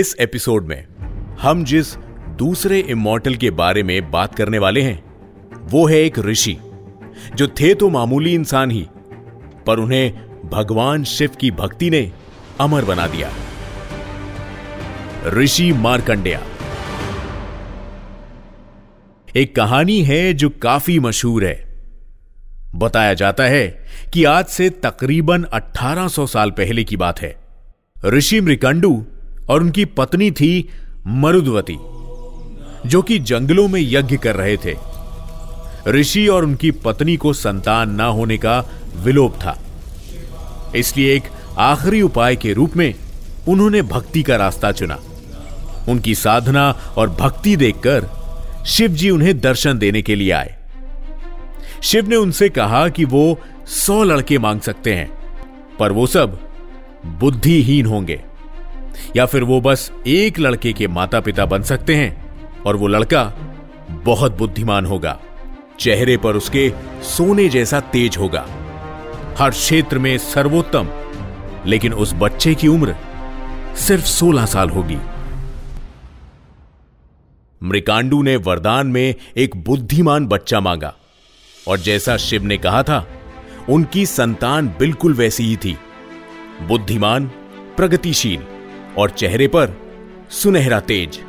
इस 0.00 0.16
एपिसोड 0.20 0.66
में 0.66 0.86
हम 1.40 1.64
जिस 1.64 1.96
दूसरे 2.28 2.80
इमोर्टल 2.80 3.34
के 3.34 3.50
बारे 3.50 3.82
में 3.82 4.10
बात 4.10 4.34
करने 4.34 4.58
वाले 4.58 4.82
हैं, 4.82 5.04
वो 5.62 5.86
है 5.86 5.96
एक 5.96 6.18
ऋषि, 6.18 6.56
जो 7.34 7.48
थे 7.48 7.74
तो 7.74 7.88
मामूली 7.88 8.34
इंसान 8.34 8.70
ही, 8.70 8.86
पर 9.66 9.78
उन्हें 9.78 10.25
भगवान 10.52 11.04
शिव 11.04 11.30
की 11.40 11.50
भक्ति 11.50 11.90
ने 11.90 12.12
अमर 12.60 12.84
बना 12.84 13.06
दिया। 13.06 13.30
ऋषि 15.26 15.72
मार्कंडेया। 15.72 16.42
एक 19.36 19.56
कहानी 19.56 20.02
है 20.02 20.34
जो 20.34 20.50
काफ़ी 20.50 20.98
मशहूर 20.98 21.44
है। 21.44 21.82
बताया 22.74 23.14
जाता 23.14 23.44
है 23.44 23.86
कि 24.12 24.24
आज 24.24 24.44
से 24.44 24.70
तकरीबन 24.70 25.42
1800 25.42 26.26
साल 26.26 26.50
पहले 26.50 26.84
की 26.84 26.96
बात 26.96 27.20
है। 27.20 27.36
ऋषि 28.04 28.40
मृकंडू 28.40 29.06
और 29.48 29.60
उनकी 29.60 29.84
पत्नी 29.84 30.30
थी 30.30 30.68
मरुदवती, 31.06 31.76
जो 32.88 33.02
कि 33.02 33.18
जंगलों 33.18 33.68
में 33.68 33.80
यज्ञ 33.84 34.16
कर 34.16 34.36
रहे 34.36 34.56
थे। 34.56 34.96
ऋषि 35.88 36.28
और 36.28 36.44
उनकी 36.44 36.70
पत्नी 36.70 37.16
को 37.16 37.32
संतान 37.32 37.90
न 37.90 38.00
होने 38.00 38.38
का 38.38 38.64
विलोप 38.96 39.34
था। 39.34 39.62
इसलिए 40.74 41.14
एक 41.14 41.22
आखिरी 41.58 42.02
उपाय 42.02 42.36
के 42.36 42.52
रूप 42.52 42.76
में 42.76 42.94
उन्होंने 43.48 43.82
भक्ति 43.82 44.22
का 44.22 44.36
रास्ता 44.36 44.72
चुना। 44.72 44.98
उनकी 45.88 46.14
साधना 46.14 46.70
और 46.96 47.10
भक्ति 47.10 47.56
देखकर 47.56 48.08
शिव 48.66 48.90
जी 48.90 49.10
उन्हें 49.10 49.38
दर्शन 49.40 49.78
देने 49.78 50.02
के 50.02 50.14
लिए 50.14 50.30
आए। 50.30 50.54
शिव 51.82 52.08
ने 52.08 52.16
उनसे 52.16 52.48
कहा 52.48 52.88
कि 52.88 53.04
वो 53.04 53.38
सौ 53.66 54.02
लड़के 54.04 54.38
मांग 54.38 54.60
सकते 54.60 54.94
हैं, 54.94 55.10
पर 55.78 55.92
वो 55.92 56.06
सब 56.06 56.38
बुद्धिहीन 57.20 57.86
होंगे। 57.86 58.20
या 59.16 59.26
फिर 59.26 59.42
वो 59.42 59.60
बस 59.60 59.90
एक 60.06 60.38
लड़के 60.38 60.72
के 60.72 60.88
माता 60.88 61.20
पिता 61.20 61.46
बन 61.46 61.62
सकते 61.62 61.94
हैं 61.94 62.62
और 62.62 62.76
वो 62.76 62.86
लड़का 62.86 63.24
बहुत 64.04 64.38
बुद्धिमान 64.38 64.86
होगा, 64.86 65.18
चेहरे 65.80 66.16
पर 66.16 66.36
उसके 66.36 66.72
सोने 67.02 67.48
जैसा 67.48 67.80
तेज 67.80 68.16
होगा। 68.18 68.46
हर 69.38 69.50
क्षेत्र 69.50 69.98
में 69.98 70.18
सर्वोत्तम। 70.18 70.88
लेकिन 71.66 71.92
उस 71.92 72.12
बच्चे 72.14 72.54
की 72.54 72.68
उम्र 72.68 72.96
सिर्फ़ 73.76 74.04
16 74.04 74.46
साल 74.46 74.70
होगी। 74.70 74.98
मृकांडू 77.62 78.22
ने 78.22 78.36
वरदान 78.36 78.86
में 78.86 79.14
एक 79.36 79.56
बुद्धिमान 79.56 80.26
बच्चा 80.26 80.60
मांगा। 80.60 80.94
और 81.68 81.78
जैसा 81.78 82.16
शिव 82.16 82.44
ने 82.44 82.58
कहा 82.58 82.82
था, 82.82 83.08
उनकी 83.68 84.06
संतान 84.06 84.68
बिल्कुल 84.68 85.14
वैसी 85.14 85.44
ही 85.44 85.56
थी। 85.56 85.78
बुद्धिमान, 86.62 87.26
प्रगतिशील 87.76 88.42
और 88.98 89.10
चेहरे 89.10 89.48
पर 89.48 89.80
सुनहरा 90.30 90.80
तेज। 90.80 91.20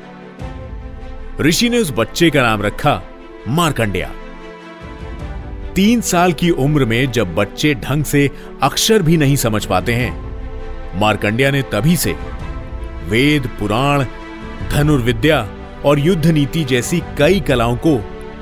ऋषि 1.42 1.70
ने 1.70 1.80
उस 1.80 1.92
बच्चे 1.92 2.30
का 2.30 2.42
नाम 2.42 2.62
रखा 2.62 3.02
मारकंडिया। 3.48 4.12
तीन 5.78 6.00
साल 6.02 6.32
की 6.34 6.50
उम्र 6.50 6.86
में 6.86 7.12
जब 7.12 7.36
बच्चे 7.36 7.74
ढंग 7.76 8.04
से 8.04 8.30
अक्षर 8.64 9.02
भी 9.02 9.18
नहीं 9.18 9.36
समझ 9.36 9.66
पाते 9.66 9.94
हैं, 9.94 11.00
मारकंडिया 11.00 11.52
ने 11.52 11.62
तभी 11.62 11.96
से 11.96 12.16
वेद, 13.10 13.48
पुराण, 13.60 14.06
धनुर्विद्या 14.72 15.48
और 15.86 16.00
युद्ध 16.00 16.26
नीति 16.28 16.64
जैसी 16.64 17.02
कई 17.18 17.40
कलाओं 17.40 17.76
को 17.78 17.96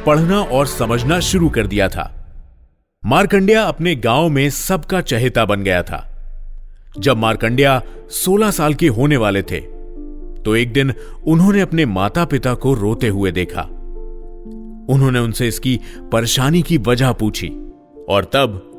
पढ़ना 0.06 0.40
और 0.40 0.68
समझना 0.68 1.20
शुरू 1.20 1.50
कर 1.50 1.68
दिया 1.68 1.90
था। 1.90 2.10
मारकंडिया 3.06 3.64
अपने 3.64 3.96
गाँव 3.96 4.30
में 4.30 4.50
सबका 4.50 5.02
चहेता 5.02 5.46
बन 5.46 5.64
गया 5.64 5.84
था। 5.84 6.04
जब 7.00 7.18
मारकंडिया 7.18 7.82
16 8.10 8.52
साल 8.52 8.74
के 8.74 8.88
होने 8.88 9.18
वाले 9.18 9.42
थे 9.42 9.60
तो 10.42 10.56
एक 10.56 10.74
दिन 10.74 10.94
उन्होंने 11.26 11.62
अपने 11.62 11.86
माता 11.86 12.26
पिता 12.26 12.54
को 12.54 12.74
रोते 12.74 13.08
हुए 13.08 13.32
देखा। 13.32 13.70
उन्होंने 14.90 15.20
उनसे 15.20 15.48
इसकी 15.48 15.80
परेशानी 16.00 16.62
की 16.62 16.78
वजह 16.78 17.12
पूछी। 17.12 17.48
और 18.10 18.24
तब 18.24 18.72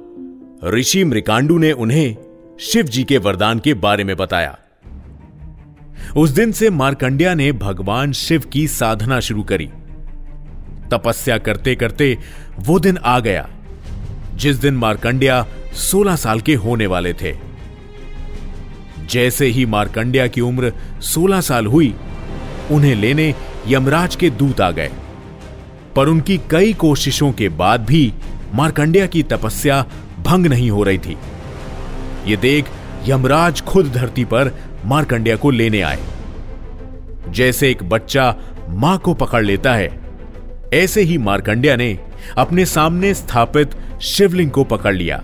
ऋषि 0.65 1.05
मृकांडू 1.05 1.59
ने 1.59 1.73
उन्हें 1.73 2.17
शिव 2.61 2.83
जी 2.83 3.05
के 3.05 3.19
वरदान 3.19 3.59
के 3.59 3.75
बारे 3.75 4.05
में 4.05 4.17
बताया। 4.17 4.59
उस 6.17 6.31
दिन 6.31 6.53
से 6.53 6.71
मारकंडिया 6.71 7.35
ने 7.35 7.53
भगवान 7.53 8.13
शिव 8.13 8.43
की 8.53 8.69
साधना 8.69 9.21
शुरू 9.21 9.43
करी। 9.43 9.71
तपस्या 10.91 11.39
करते 11.39 11.75
करते 11.75 12.19
वो 12.59 12.79
दिन 12.79 12.97
आ 12.97 13.21
गया, 13.21 13.49
जिस 14.35 14.57
दिन 14.57 14.75
मारकंडिया 14.75 15.47
16 15.75 16.17
साल 16.17 16.41
के 16.41 16.55
होने 16.55 16.87
वाले 16.87 17.13
थे। 17.13 17.37
जैसे 19.11 19.47
ही 19.47 19.67
मारकंडिया 19.67 20.27
की 20.27 20.41
उम्र 20.41 20.73
16 21.01 21.41
साल 21.41 21.67
हुई, 21.67 21.95
उन्हें 22.71 22.95
लेने 22.95 23.35
यमराज 23.69 24.17
के 24.17 24.31
दूत 24.31 24.61
आ 24.61 24.71
गए। 24.71 24.91
पर 25.97 26.09
उनकी 26.09 26.39
कई 26.51 26.73
कोशिशों 26.73 27.33
के 27.33 27.49
बाद 27.49 27.85
भी 27.85 28.13
मारकंडिया 28.55 29.07
की 29.07 29.23
तपस्या 29.23 29.85
भंग 30.21 30.47
नहीं 30.47 30.71
हो 30.71 30.83
रही 30.83 30.99
थी। 30.99 31.17
ये 32.27 32.37
देख 32.37 32.71
यमराज 33.07 33.61
खुद 33.61 33.93
धरती 33.93 34.25
पर 34.25 34.51
मारकंडिया 34.85 35.37
को 35.37 35.51
लेने 35.51 35.81
आए। 35.81 35.99
जैसे 37.29 37.71
एक 37.71 37.83
बच्चा 37.83 38.35
माँ 38.69 38.99
को 38.99 39.15
पकड़ 39.15 39.45
लेता 39.45 39.75
है, 39.75 39.89
ऐसे 40.75 41.03
ही 41.03 41.19
मार्कंड्या 41.19 41.77
ने 41.77 41.99
अपने 42.39 42.65
सामने 42.67 43.15
स्थापित 43.15 43.77
शिवलिंग 44.03 44.51
को 44.51 44.65
पकड़ 44.65 44.95
लिया 44.95 45.23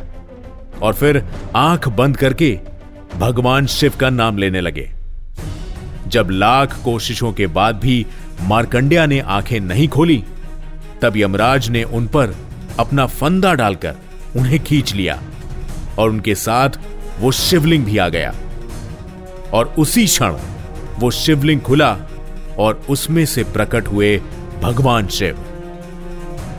और 0.82 0.94
फिर 0.94 1.22
आँख 1.56 1.88
बंद 1.88 2.16
करके 2.16 2.58
भगवान 3.16 3.66
शिव 3.66 3.92
का 4.00 4.10
नाम 4.10 4.38
लेने 4.38 4.60
लगे। 4.60 4.88
जब 6.06 6.28
लाख 6.30 6.80
कोशिशों 6.84 7.32
के 7.32 7.46
बाद 7.46 7.76
भी 7.76 8.06
मार्कंड्या 8.42 9.06
ने 9.06 9.18
आँखें 9.20 9.58
नहीं 9.60 9.88
खोली 9.88 10.22
तब 11.02 11.16
यमराज 11.16 11.68
ने 11.68 11.82
उन 11.84 12.06
पर 12.06 12.36
अपना 12.78 13.06
फंदा 13.06 13.54
डालकर 13.54 13.94
उन्हें 14.36 14.64
खींच 14.64 14.94
लिया 14.94 15.22
और 15.98 16.10
उनके 16.10 16.34
साथ 16.34 16.70
वो 17.20 17.32
शिवलिंग 17.32 17.84
भी 17.84 17.98
आ 17.98 18.08
गया। 18.08 18.34
और 19.52 19.74
उसी 19.78 20.06
क्षण 20.06 20.36
वो 20.98 21.10
शिवलिंग 21.10 21.60
खुला 21.60 21.98
और 22.58 22.82
उसमें 22.90 23.26
से 23.26 23.44
प्रकट 23.44 23.88
हुए 23.88 24.22
भगवान 24.62 25.06
शिव। 25.06 25.38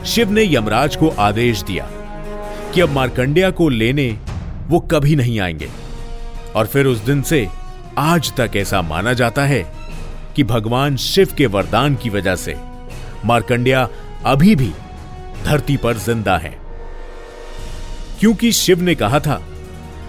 शिव 0.06 0.30
ने 0.30 0.54
यमराज 0.54 0.96
को 0.96 1.08
आदेश 1.08 1.62
दिया 1.62 1.88
कि 2.74 2.80
अब 2.80 2.90
मार्कंडिया 2.90 3.50
को 3.50 3.68
लेने 3.68 4.18
वो 4.68 4.80
कभी 4.80 5.16
नहीं 5.16 5.40
आएँगे। 5.40 5.68
और 6.56 6.66
फिर 6.66 6.86
उस 6.86 6.98
दिन 6.98 7.22
से 7.22 7.48
आज 7.98 8.32
तक 8.36 8.50
ऐसा 8.56 8.82
माना 8.82 9.12
जाता 9.12 9.44
है 9.44 9.74
कि 10.36 10.44
भगवान 10.44 10.96
शिव 10.96 11.28
के 11.38 11.46
वरदान 11.46 11.94
की 11.94 12.10
वजह 12.10 12.36
से 12.36 12.56
मार्कंडिया 13.24 13.88
अभी 14.26 14.54
भी 14.56 14.72
धरती 15.44 15.76
पर 15.76 15.96
ज़िंदा 15.96 16.36
है। 16.38 16.54
क्योंकि 18.20 18.52
शिव 18.52 18.82
ने 18.82 18.94
कहा 18.94 19.20
था 19.20 19.42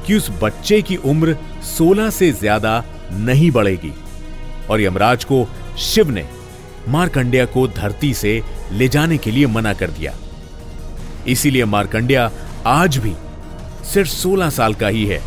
कि 0.08 0.16
उस 0.16 0.30
बच्चे 0.42 0.82
की 0.82 0.96
उम्र 0.96 1.38
16 1.68 2.10
से 2.10 2.32
ज़्यादा 2.32 2.84
नहीं 3.12 3.52
बढ़ेगी 3.52 3.92
और 4.70 4.82
यमराज 4.82 5.24
को 5.24 5.48
शिव 5.78 6.10
ने 6.10 6.26
मारकंडिया 6.88 7.46
को 7.46 7.68
धरती 7.68 8.14
से 8.14 8.42
ले 8.72 8.88
जाने 8.88 9.18
के 9.18 9.32
लिए 9.32 9.48
मना 9.48 9.74
कर 9.74 9.92
दिया। 9.92 10.14
इसीलिए 11.28 11.66
मारकंडिया 11.66 12.32
आज 12.66 12.98
भी 12.98 13.14
सिर्फ़ 13.86 14.10
16 14.12 14.50
साल 14.50 14.74
का 14.74 14.88
ही 14.88 15.06
है। 15.06 15.22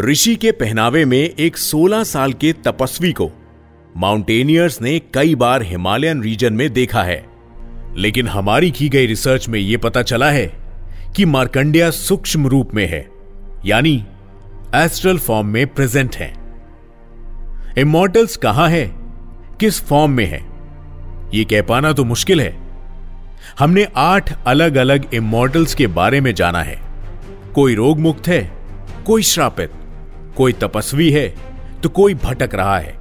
ऋषि 0.00 0.34
के 0.36 0.52
पहनावे 0.52 1.04
में 1.04 1.18
एक 1.18 1.56
16 1.56 2.04
साल 2.04 2.32
के 2.32 2.52
तपस्वी 2.64 3.12
को 3.12 3.30
माउंटेनियर्स 3.96 4.82
ने 4.82 4.98
कई 5.14 5.34
बार 5.34 5.62
हिमालयन 5.62 6.22
रीजन 6.22 6.52
में 6.52 6.72
देखा 6.72 7.02
है। 7.02 7.24
लेकिन 7.96 8.28
हमारी 8.28 8.70
की 8.70 8.88
गई 8.88 9.06
रिसर्च 9.06 9.48
में 9.48 9.60
यह 9.60 9.78
पता 9.78 10.02
चला 10.02 10.30
है 10.30 10.52
कि 11.16 11.24
मार्कंडिया 11.24 11.90
सूक्ष्म 11.90 12.46
रूप 12.46 12.74
में 12.74 12.86
है, 12.88 13.08
यानी 13.66 14.04
एस्ट्रल 14.74 15.18
फॉर्म 15.18 15.46
में 15.46 15.66
प्रेजेंट 15.66 16.16
है। 16.16 16.32
इमोटल्स 17.78 18.36
कहाँ 18.36 18.68
है? 18.68 18.92
किस 19.60 19.80
फॉर्म 19.80 20.12
में 20.12 20.26
है? 20.26 20.40
यह 21.34 21.44
कह 21.44 21.62
पाना 21.62 21.92
तो 21.92 22.04
मुश्किल 22.04 22.40
है। 22.40 22.56
हमने 23.58 23.86
आठ 23.96 24.44
अलग 24.46 24.76
अलग 24.76 25.14
इमोटल्स 25.14 25.74
के 25.74 25.86
बारे 25.86 26.20
में 26.20 26.34
जाना 26.34 26.62
है। 26.62 26.78
कोई 27.54 27.74
रोग 27.74 27.98
मुक्त 27.98 28.28
है, 28.28 28.52
कोई 29.06 29.22
श्रापित, 29.22 29.70
कोई 30.36 30.52
तपस्वी 30.52 31.10
है 31.10 31.34
तो 31.82 31.88
कोई 31.88 32.14
भटक 32.14 32.54
रहा 32.54 32.78
है। 32.78 32.99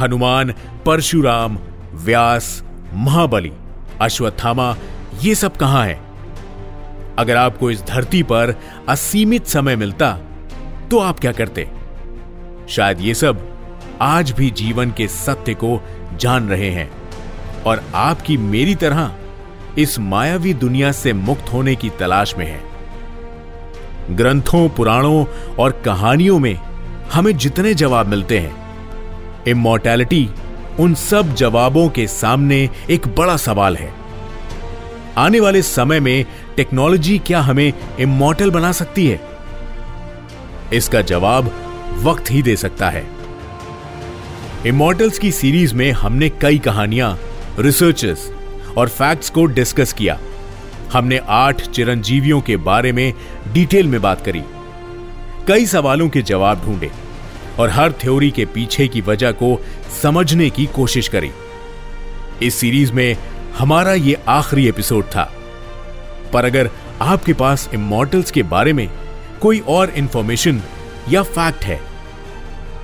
हनुमान, 0.00 0.52
परशुराम, 0.86 1.58
व्यास, 1.94 2.62
महाबली, 2.94 3.52
अश्वत्थामा, 4.00 4.74
ये 5.22 5.34
सब 5.34 5.56
कहाँ 5.56 5.84
है? 5.86 6.00
अगर 7.18 7.36
आपको 7.36 7.70
इस 7.70 7.82
धरती 7.82 8.22
पर 8.22 8.54
असीमित 8.88 9.46
समय 9.46 9.76
मिलता 9.76 10.12
तो 10.90 10.98
आप 10.98 11.18
क्या 11.20 11.32
करते? 11.32 11.68
शायद 12.68 13.00
ये 13.00 13.14
सब 13.14 13.46
आज 14.00 14.30
भी 14.30 14.50
जीवन 14.50 14.90
के 14.90 15.06
सत्य 15.08 15.54
को 15.54 15.80
जान 16.16 16.48
रहे 16.48 16.70
हैं, 16.70 16.90
और 17.66 17.82
आपकी 17.94 18.36
मेरी 18.36 18.74
तरह 18.74 19.10
इस 19.78 19.98
मायावी 19.98 20.54
दुनिया 20.54 20.92
से 20.92 21.12
मुक्त 21.12 21.52
होने 21.52 21.74
की 21.74 21.90
तलाश 21.90 22.34
में 22.36 22.46
है। 22.46 24.16
ग्रंथों, 24.16 24.68
पुराणों 24.68 25.24
और 25.54 25.72
कहानियों 25.84 26.38
में 26.38 26.54
हमें 27.12 27.36
जितने 27.36 27.74
जवाब 27.74 28.06
मिलते 28.06 28.38
हैं 28.38 28.59
इमोर्टैलिटी 29.50 30.28
उन 30.80 30.94
सब 30.94 31.34
जवाबों 31.34 31.88
के 31.88 32.06
सामने 32.06 32.70
एक 32.90 33.08
बड़ा 33.08 33.36
सवाल 33.36 33.76
है। 33.76 33.92
आने 35.16 35.40
वाले 35.40 35.62
समय 35.62 36.00
में 36.00 36.24
टेक्नोलॉजी 36.56 37.18
क्या 37.18 37.40
हमें 37.40 37.72
इमोर्टल 38.00 38.50
बना 38.50 38.72
सकती 38.72 39.06
है? 39.06 39.20
इसका 40.72 41.02
जवाब 41.02 41.50
वक्त 42.02 42.30
ही 42.30 42.42
दे 42.42 42.56
सकता 42.56 42.90
है। 42.90 43.06
इमोर्टल्स 44.66 45.18
की 45.18 45.32
सीरीज़ 45.32 45.74
में 45.74 45.92
हमने 45.92 46.28
कई 46.28 46.58
कहानियाँ 46.58 47.18
रिसर्चेस 47.58 48.32
और 48.76 48.88
फैक्ट्स 48.88 49.30
को 49.30 49.44
डिस्कस 49.44 49.92
किया। 49.92 50.18
हमने 50.92 51.20
आठ 51.28 51.60
चिरंजीवियों 51.60 52.40
के 52.40 52.56
बारे 52.56 52.92
में 52.92 53.14
डिटेल 53.52 53.86
में 53.86 54.02
बात 54.02 54.24
करी। 54.24 54.42
कई 55.48 55.66
सवालों 55.66 56.08
के 56.08 56.22
जवाब 56.22 56.62
ढूंढे। 56.64 56.90
और 57.58 57.70
हर 57.70 57.92
थ्योरी 57.92 58.30
के 58.30 58.44
पीछे 58.44 58.86
की 58.88 59.00
वजह 59.00 59.32
को 59.32 59.58
समझने 60.02 60.48
की 60.50 60.66
कोशिश 60.66 61.08
करी। 61.08 61.30
इस 62.42 62.54
सीरीज़ 62.54 62.92
में 62.92 63.16
हमारा 63.58 63.92
यह 63.92 64.24
आखिरी 64.28 64.68
एपिसोड 64.68 65.04
था। 65.04 65.30
पर 66.32 66.44
अगर 66.44 66.70
आपके 67.00 67.32
पास 67.32 67.68
इमोटल्स 67.74 68.30
के 68.30 68.42
बारे 68.42 68.72
में 68.72 68.88
कोई 69.40 69.58
और 69.68 69.90
इंफॉर्मेशन 69.90 70.60
या 71.08 71.22
फैक्ट 71.22 71.64
है 71.64 71.80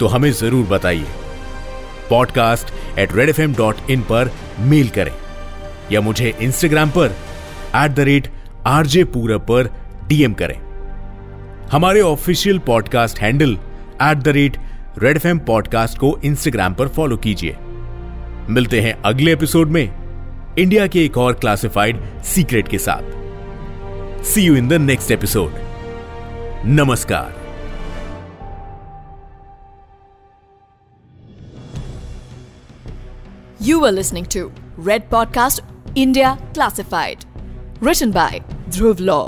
तो 0.00 0.06
हमें 0.06 0.30
ज़रूर 0.32 0.66
बताइए। 0.66 1.06
Podcast 2.10 2.72
at 2.98 3.12
Red 3.12 3.28
FM 3.28 3.40
dot 3.42 3.54
in 3.54 3.90
इन 3.90 4.00
पर 4.02 4.30
मेल 4.60 4.88
करें 4.88 5.12
या 5.92 6.00
मुझे 6.00 6.34
इंस्टाग्राम 6.40 6.90
पर 6.90 7.16
एट 7.76 7.90
द 7.90 8.00
रेट 8.00 8.28
आरजे 8.66 9.04
पूरब 9.04 9.40
पर 9.40 9.70
डीएम 10.08 10.34
करें। 10.34 10.56
हमारे 11.72 12.00
official 12.00 12.58
podcast 12.58 13.18
handle 13.18 13.56
at 14.02 14.18
the 14.18 14.28
rate 14.28 14.56
Red 15.02 15.16
FM 15.16 15.38
podcast 15.38 15.98
को 15.98 16.18
इंस्टाग्राम 16.24 16.74
पर 16.74 16.88
फॉलो 16.88 17.16
कीजिए। 17.16 17.56
मिलते 18.50 18.80
हैं 18.80 18.92
अगले 19.02 19.32
एपिसोड 19.32 19.68
में 19.68 19.84
इंडिया 20.58 20.86
के 20.86 21.04
एक 21.04 21.18
और 21.18 21.32
क्लासिफाइड 21.32 22.22
सीक्रेट 22.24 22.68
के 22.68 22.78
साथ। 22.78 24.24
See 24.24 24.42
you 24.42 24.56
in 24.56 24.68
the 24.68 24.72
next 24.72 25.10
episode 25.10 25.54
नमस्कार। 26.66 27.34
You 33.62 33.84
are 33.84 33.92
listening 33.92 34.26
to 34.26 34.50
Red 34.86 35.08
podcast 35.10 35.62
India 35.96 36.34
classified 36.34 37.18
return 37.82 38.12
by 38.12 38.40
Dhruv 38.68 38.96
Law 39.00 39.22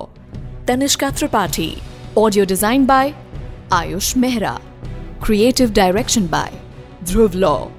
Tanishka 0.69 1.11
Tripathi 1.11 1.77
audio 2.19 2.45
design 2.45 2.87
by 2.87 3.15
Ayush 3.71 4.15
Mehra. 4.15 4.61
Creative 5.21 5.73
direction 5.73 6.27
by 6.27 6.51
Dhruv 7.05 7.35
Law. 7.35 7.71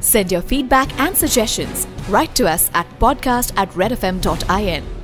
Send 0.00 0.30
your 0.30 0.42
feedback 0.42 0.98
and 1.00 1.16
suggestions. 1.16 1.86
Write 2.08 2.34
to 2.36 2.48
us 2.48 2.70
at 2.74 2.86
podcast 2.98 3.52
at 3.56 3.70
redfm.in. 3.70 4.97